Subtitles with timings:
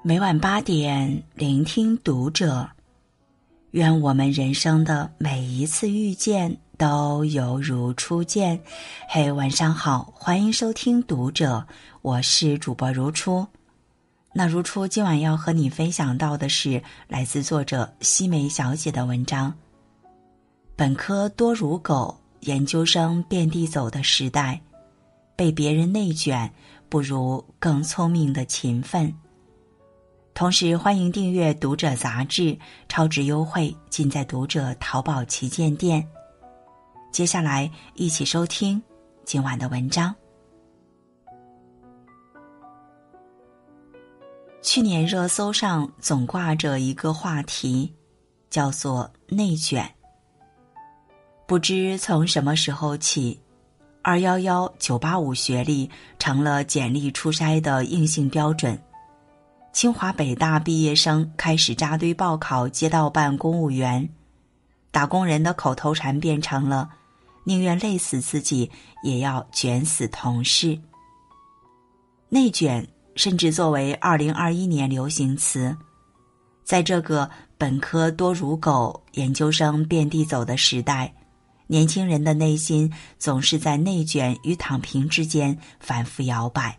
[0.00, 2.68] 每晚八点，聆听读者。
[3.72, 8.58] 愿我们人生的每一次遇见都犹如初见。
[9.08, 11.66] 嘿，晚上好，欢迎收听读者，
[12.00, 13.44] 我是主播如初。
[14.32, 19.52] 那如初今晚要和你分享到的是来自作者西梅小姐的文章。
[20.76, 24.60] 本科多如狗，研究生遍地走的时代，
[25.34, 26.48] 被别人内卷，
[26.88, 29.12] 不如更聪明的勤奋。
[30.38, 32.56] 同时，欢迎订阅《读者》杂志，
[32.88, 36.08] 超值优惠尽在《读者》淘宝旗舰店。
[37.10, 38.80] 接下来，一起收听
[39.24, 40.14] 今晚的文章。
[44.62, 47.92] 去年热搜上总挂着一个话题，
[48.48, 49.92] 叫做“内卷”。
[51.48, 53.36] 不知从什么时候起
[54.02, 58.80] ，“二幺幺”“九八五”学历成了简历初筛的硬性标准。
[59.78, 64.08] 清华北大毕业生开始扎堆报考街道办公务员，
[64.90, 66.90] 打工人的口头禅变成了
[67.46, 68.68] “宁愿累死自己，
[69.04, 70.76] 也要卷死同事”。
[72.28, 75.76] 内卷甚至作为二零二一年流行词，
[76.64, 81.14] 在这个本科多如狗、研究生遍地走的时代，
[81.68, 86.76] 年轻人的内心总是在内卷与躺平之间反复摇摆。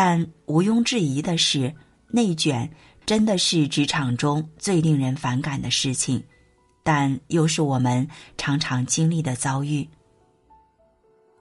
[0.00, 1.74] 但毋庸置疑的是，
[2.06, 2.70] 内卷
[3.04, 6.22] 真的是职场中最令人反感的事情，
[6.84, 9.88] 但又是我们常常经历的遭遇。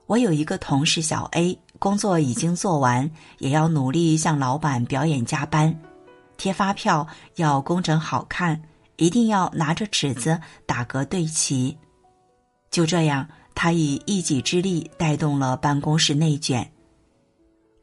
[0.08, 5.80] 我有一个同事小 A，工作已经做完，也要努力向老板表演加班，
[6.35, 8.59] 贴发票要工整好看，
[8.95, 11.78] 一定要拿着尺子打个对齐。
[12.72, 16.67] 就这样，他以一己之力带动了办公室内卷。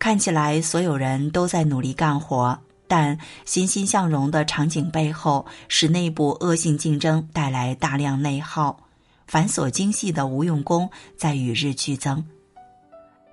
[0.05, 3.17] 看起来所有人都在努力干活，但
[3.47, 8.79] 欣欣向荣的场景背后是内部恶性竞争带来大量内耗，
[9.27, 12.23] 繁琐精细的无用功在与日俱增。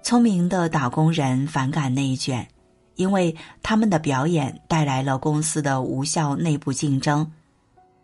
[0.02, 2.48] 聪明的打工人反感内卷，
[2.96, 7.26] 因为他们的表演带来了公司的无效内部竞争；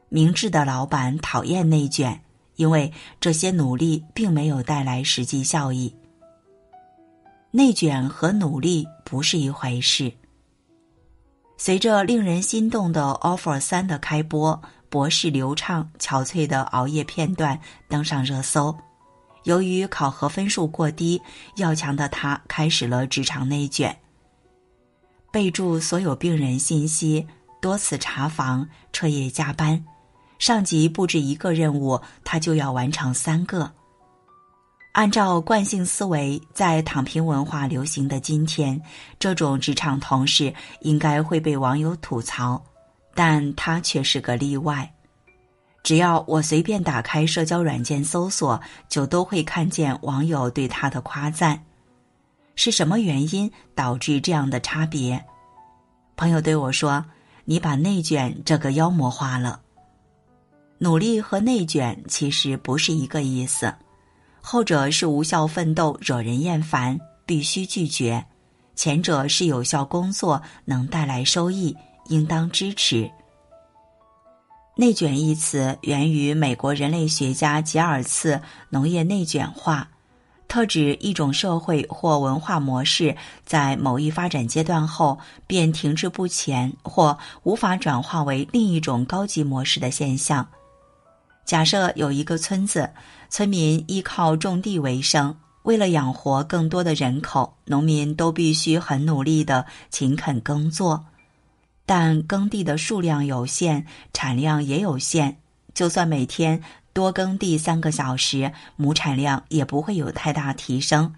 [0.10, 2.20] 明智的老板讨厌内卷，
[2.58, 5.96] 因为这些努力并没有带来实际效益。
[7.58, 10.14] 内卷和努力不是一回事。
[11.58, 17.60] 随着令人心动的 offer 三的开播，博士流畅憔悴的熬夜片段
[17.90, 18.78] 登上热搜。
[19.46, 21.20] 由于考核分数过低，
[21.56, 23.98] 要强的他开始了职场内卷。
[25.32, 27.26] 备注所有病人信息，
[27.60, 29.84] 多次查房，彻夜加班，
[30.38, 33.74] 上级布置一个任务，他就要完成三个。
[34.98, 38.82] 按照惯性思维，在躺平文化流行的今天，
[39.20, 42.60] 这种职场同事应该会被网友吐槽，
[43.14, 44.92] 但他却是个例外。
[45.84, 48.60] 只要我随便打开社交软件搜索，
[48.90, 51.64] 就都会看见网友对他的夸赞。
[52.56, 55.24] 是什么原因导致这样的差别？
[56.16, 57.06] 朋友对我说
[57.46, 59.62] ：“你把内卷这个妖魔化了。”
[60.80, 63.72] 努力和内卷其实不是一个意思。
[64.50, 68.24] 后者是无效奋斗，惹人厌烦，必须拒绝；
[68.78, 71.76] 前者是有效工作，能带来收益，
[72.06, 73.12] 应当支持。
[74.78, 79.90] 内卷一词源于美国人类学家吉尔茨农业内卷化，
[80.48, 90.48] 特指一种社会或文化模式在某一发展阶段后便停滞不前，或无法转化为另一种高级模式的现象。
[91.48, 92.90] 假设有一个村子，
[93.30, 95.34] 村民依靠种地为生。
[95.64, 101.06] 为了养活更多的人口，农民都必须很努力的勤恳耕作。
[101.86, 105.38] 但耕地的数量有限，产量也有限。
[105.74, 111.16] 就算每天多耕地三个小时，亩产量也不会有太大提升。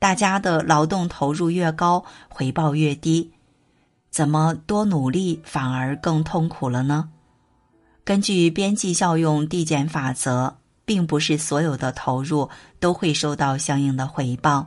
[0.00, 3.30] 大家的劳动投入越高，回报越低，
[4.10, 7.10] 怎么多努力反而更痛苦了呢？
[8.04, 12.48] 根据边际效用递减法则，并不是所有的投入
[12.80, 14.66] 都会收到相应的回报。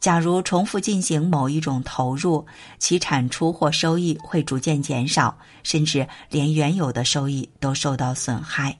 [0.00, 2.44] 假如重复进行某一种投入，
[2.78, 8.76] 其产出或收益会逐渐减少，甚至连原有的收益都受到损害。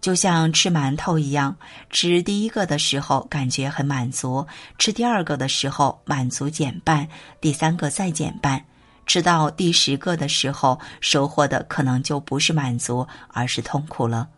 [0.00, 1.54] 就像吃馒头一样，
[1.90, 4.46] 吃第一个的时候感觉很满足，
[4.78, 7.06] 吃第二个的时候满足减半，
[7.40, 8.64] 第三个再减半。
[9.06, 14.28] 吃到第十个的时候，收获的可能就不是满足，而是痛苦了。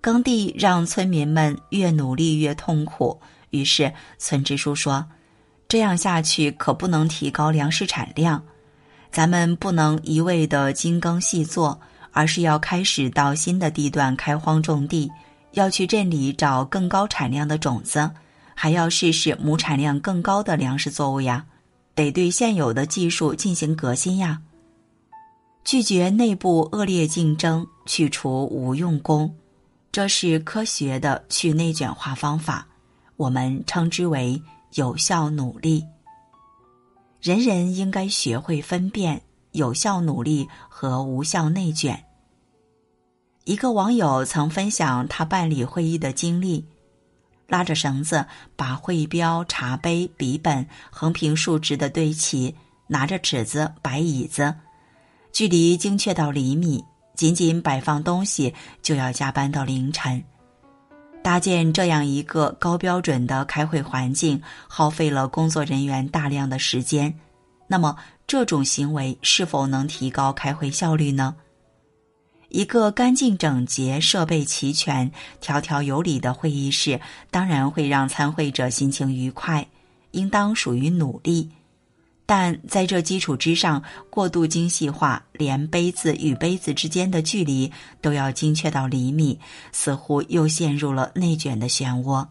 [0.00, 3.20] 耕地让村民们越努力越痛苦，
[3.50, 5.04] 于是村支书说
[5.68, 8.42] ：“这样下去可不能提高粮食产量。
[9.10, 11.78] 咱们不能一味的精耕细作，
[12.12, 15.10] 而是要开始到新的地段开荒种地，
[15.52, 18.08] 要去镇里找更高产量的种子，
[18.54, 21.44] 还要试试亩产量更高的粮食作物呀。
[22.00, 24.40] 得对现有的技术进行革新呀。
[25.64, 29.34] 拒绝内部恶劣竞争，去除无用功，
[29.92, 32.66] 这是科学的去内卷化方法，
[33.16, 34.40] 我们称之为
[34.76, 35.84] 有效努力。
[37.20, 39.20] 人人应该学会分辨
[39.52, 42.02] 有效努力和无效内卷。
[43.44, 46.64] 一个网友曾分享他办理会议的经历：
[47.50, 48.24] 拉着绳子
[48.54, 52.54] 把会标、茶杯、笔本横平竖直的堆齐，
[52.86, 54.54] 拿着尺子摆椅子，
[55.32, 56.82] 距离精确到厘米，
[57.16, 60.22] 仅仅摆放东西就要加班到凌晨。
[61.22, 67.12] 搭建这样一个高标准的开会环境，耗费了工作人员大量的时间。
[67.66, 67.96] 那么，
[68.28, 71.34] 这种行为是否能提高开会效率呢？
[72.50, 75.10] 一个干净整洁、设备齐全、
[75.40, 77.00] 条条有理的会议室，
[77.30, 79.66] 当然会让参会者心情愉快，
[80.10, 81.48] 应当属于努力。
[82.26, 89.38] 但在这基础之上，过度精细化，连杯子与杯子之间的距离都要精确到厘米，
[89.72, 92.26] 似乎又陷入了内卷的漩涡。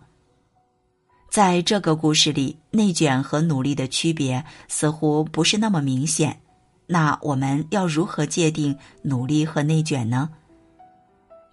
[1.30, 6.42] 在这个故事里，内卷和努力的区别似乎不是那么明显。
[6.92, 10.28] 那我们要如何界定努力和内卷呢？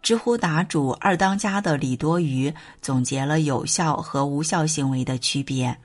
[0.01, 5.77] 知乎答主二当家的李多鱼总结了有效和无效行为的区别。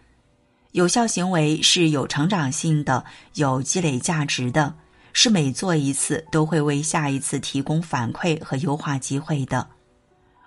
[0.71, 3.03] 有效行为是有成长性的、
[3.33, 4.74] 有积累价值的，
[5.12, 9.68] 是每做一次都会为下一次提供反馈和优化机会的；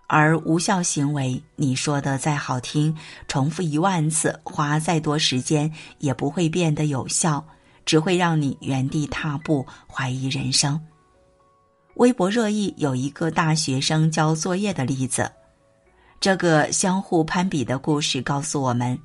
[0.06, 2.96] 而无效行为，你说的再好听，
[3.28, 7.44] 重复一万次，花再多时间，也不会变得有效，
[7.84, 10.81] 只会让你原地踏步，怀疑人生。
[11.94, 15.31] 微博热议有一个大学生交作业的例子，
[16.19, 18.98] 这个相互攀比的故事告诉我们。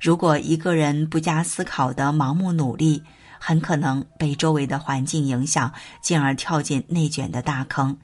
[0.00, 3.00] 如果一个人不加思考的盲目努力，
[3.38, 7.96] 很可能被周围的环境影响，进而跳进内卷的大坑。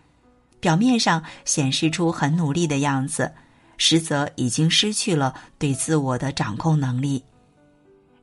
[0.60, 3.32] 表面上显示出很努力的样子，
[3.76, 7.24] 实则已经失去了对自我的掌控能力。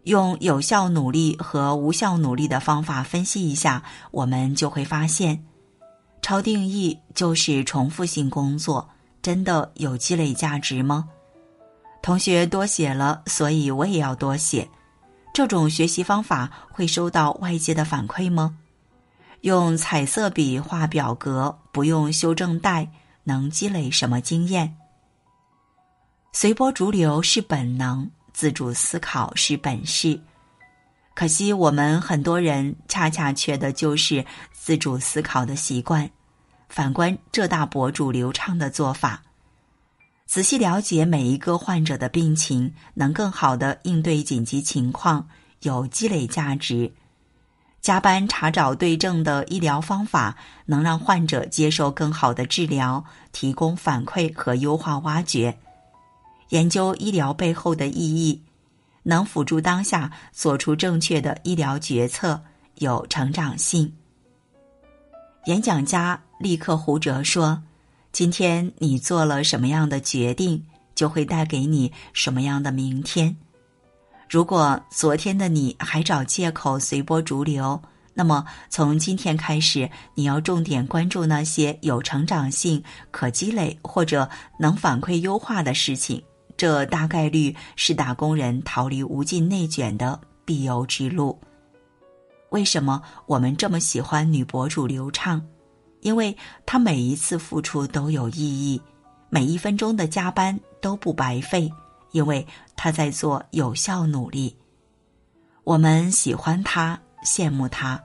[0.06, 5.44] 用有效努力和无效努力的方法分析一下，我们就会发现，
[6.22, 8.88] 超定义就是重复性工作，
[9.22, 11.10] 真的有积累价值吗？
[12.04, 14.70] 同学多写了，所以我也要多写。
[15.34, 18.58] 这种学习方法会收到外界的反馈吗？
[19.42, 22.88] 用彩色笔画表格，不用修正带，
[23.24, 24.78] 能积累什么经验？
[26.32, 30.20] 随波逐流是本能，自主思考是本事。
[31.14, 36.10] 可惜我们很多人恰恰缺的就是自主思考的习惯。
[36.68, 39.24] 反观浙大博主流畅的做法。
[40.26, 45.30] 仔细了解每一个患者的病情，能更好的应对紧急情况，
[45.62, 46.92] 有积累价值。
[47.80, 50.36] 加班查找对症的医疗方法，
[50.66, 55.58] 能让患者接受更好的治疗，提供反馈和优化挖掘。
[56.50, 58.42] 研究医疗背后的意义，
[59.04, 62.42] 能辅助当下做出正确的医疗决策，
[62.76, 63.92] 有成长性。
[65.46, 67.62] 演讲家立克胡哲说。
[68.12, 73.36] 今天你做了什么样的决定，就会带给你什么样的明天。
[74.30, 77.78] 如果昨天的你还找借口随波逐流，
[78.14, 86.24] 那么从今天开始，你要重点关注那些有成长性、可积累或者能反馈优化的事情。
[86.58, 91.40] 这大概率是打工人逃离无尽内卷的必由之路。
[92.50, 95.42] 为什么我们这么喜欢女博主刘畅？
[96.02, 96.36] 因为
[96.66, 98.82] 她每一次付出都有意义，
[99.30, 101.70] 每一分钟的加班都不白费，
[102.12, 102.46] 因为
[102.76, 104.56] 她在做有效努力。
[105.64, 108.02] 我们喜欢她，羡慕她，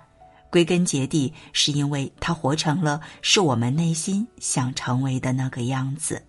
[0.51, 6.21] 归根结底是因为她活成了是我们内心想成为的那个样子。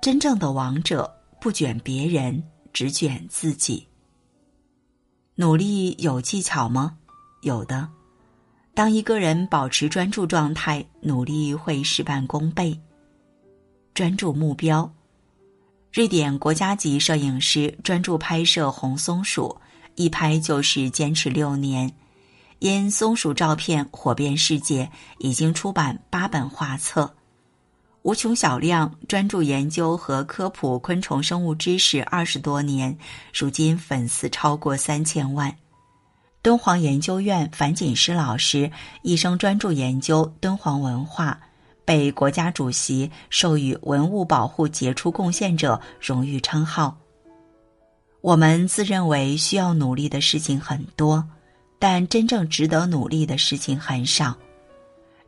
[0.00, 2.42] 真正的王者不卷别人，
[2.72, 3.86] 只卷自己。
[5.34, 6.96] 努力有技巧吗？
[7.42, 7.86] 有的。
[8.72, 12.80] 当一个人保持专注状态，努力会事半功倍。
[13.92, 14.90] 专注目标，
[15.92, 19.54] 瑞典国家级摄影师专注拍摄红松鼠，
[19.96, 21.92] 一拍就是坚持六年，
[22.60, 27.14] 因松鼠照片火遍世界，已经出版八本画册。
[28.02, 32.96] 无穷小亮专注研究和科普昆虫生物知识二十多年，
[33.32, 35.54] 如今粉丝超过三千万。
[36.40, 38.70] 敦煌研究院樊锦诗老师
[39.02, 41.38] 一生专注研究敦煌文化，
[41.84, 46.96] 被国家主席授予文物保护杰出贡献者荣誉称号。
[48.22, 51.22] 我们自认为需要努力的事情很多，
[51.78, 54.34] 但真正值得努力的事情很少。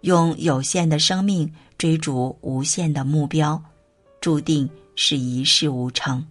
[0.01, 3.61] 用有限的生命追逐无限的目标，
[4.21, 6.25] 注定是一事无成。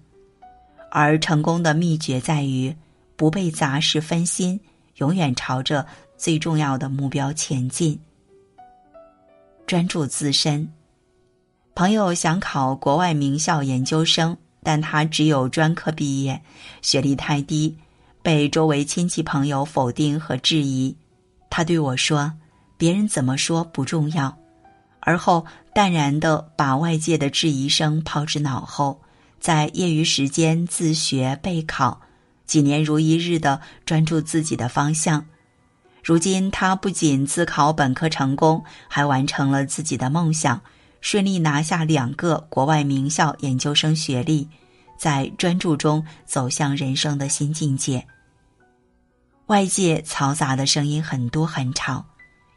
[0.89, 2.73] 而成功的秘诀在于
[3.17, 4.57] 不被杂事分心。
[4.95, 7.99] 永远朝着最重要的目标前进，
[9.67, 10.71] 专注自身。
[11.75, 16.41] 朋友想考国外名校研究生，但他只有专科毕业，
[16.81, 17.77] 学历太低，
[18.21, 20.95] 被周围亲戚朋友否定和质疑。
[21.49, 22.31] 他对我说
[22.77, 24.33] ：“别人怎么说不重要。”
[25.01, 29.01] 而后淡然的把外界的质疑声抛之脑后，
[29.39, 32.01] 在业余时间自学备考。
[32.45, 35.25] 几年如一日的专注自己的方向，
[36.03, 40.61] 如今他不仅自考本科成功，还完成了自己的梦想，
[40.99, 44.49] 顺利拿下两个国外名校研究生学历，
[44.97, 48.05] 在专注中走向人生的新境界。
[49.45, 52.05] 外界嘈杂的声音很多很吵，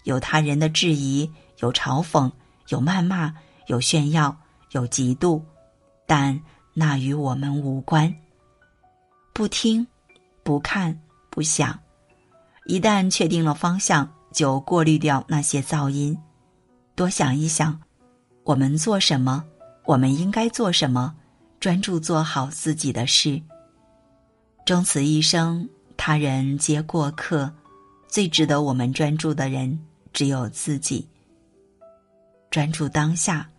[0.03, 1.31] 有他人的质疑，
[1.65, 2.31] 有嘲讽，
[2.69, 3.35] 有谩骂，
[3.69, 4.37] 有炫耀，
[4.73, 5.41] 有嫉妒，
[6.07, 6.39] 但
[6.75, 8.15] 那与我们无关。
[9.33, 9.87] 不听，
[10.43, 11.79] 不看，不想。
[12.67, 16.15] 一旦确定了方向，就过滤掉那些噪音，
[16.95, 17.81] 多想一想，
[18.43, 19.43] 我们做什么，
[19.87, 21.15] 我们应该做什么，
[21.61, 23.41] 专注做好自己的事。
[24.67, 25.67] 终此一生，
[25.97, 27.51] 他人皆过客，
[28.07, 29.79] 最值得我们专注的人
[30.13, 31.09] 只有自己。
[32.55, 33.51] 专注当下。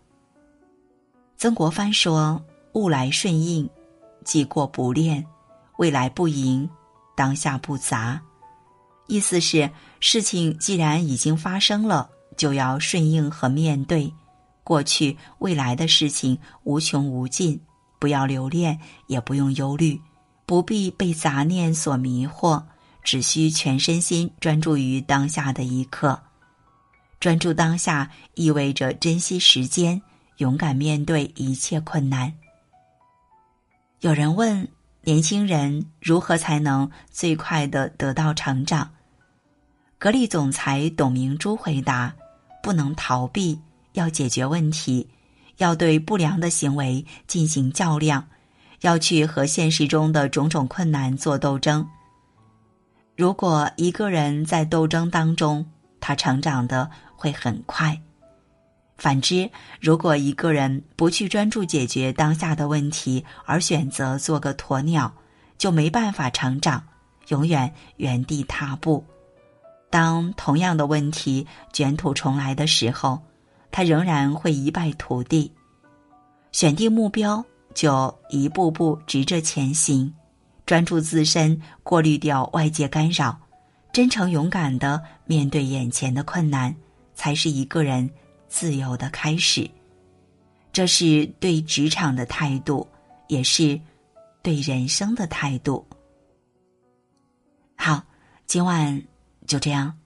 [1.36, 3.68] 曾国藩说：“物来顺应，
[4.24, 5.22] 既过不恋。”
[5.76, 6.66] 未来不迎，
[7.14, 8.18] 当下不杂，
[9.06, 14.10] 意思是事情既然已经发生了，就要顺应和面对。
[14.64, 17.60] 过去、未来的事情无穷无尽，
[17.98, 20.00] 不要留恋，也不用忧虑，
[20.46, 22.62] 不必被杂念所迷惑，
[23.02, 26.18] 只需全身心专注于当下的一刻。
[27.20, 30.00] 专注当下，意味着珍惜时间，
[30.38, 32.32] 勇敢面对一切困难。
[34.00, 34.68] 有人问。
[35.06, 38.90] 年轻人如何才能最快的得到成长？
[39.98, 42.12] 格力总裁董明珠回答：
[42.60, 43.56] 不能逃避，
[43.92, 45.08] 要解决问题，
[45.58, 48.26] 要对不良的行为进行较量，
[48.80, 51.88] 要去和现实中的种种困难做斗争。
[53.16, 55.64] 如果一个人在斗争当中，
[56.06, 58.00] 他成长的会很快。
[58.96, 65.12] 反之，如果一个人不去专注解决当下的问题，而选择做个鸵鸟，
[65.58, 66.80] 就没办法成长，
[67.26, 69.04] 永远原地踏步。
[69.90, 73.20] 当同样的问题卷土重来的时候，
[73.72, 75.52] 他仍然会一败涂地。
[76.52, 77.44] 选定目标，
[77.74, 80.14] 就一步步直着前行，
[80.66, 83.36] 专注自身，过滤掉外界干扰，
[83.96, 86.76] 真诚勇敢的面对眼前的困难，
[87.14, 88.10] 才是一个人。
[88.46, 89.70] 自由的开始，
[90.70, 92.86] 这是对职场的态度，
[93.28, 93.80] 也是
[94.42, 95.82] 对人生的态度。
[97.74, 98.04] 好，
[98.44, 99.02] 今晚
[99.46, 99.96] 就这样。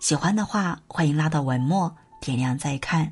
[0.00, 3.10] 喜欢的话，欢迎拉到文末点亮再看，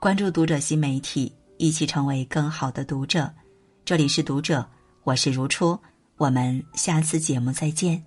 [0.00, 3.30] 关注读者新媒体，一起成为更好的读者。
[3.84, 4.66] 这里是读者，
[5.04, 5.78] 我是如初，
[6.16, 8.02] 我们下次节目再见。